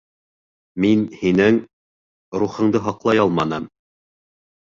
[0.85, 1.59] Мин һинең...
[2.45, 3.71] рухыңды һаҡлай алманым!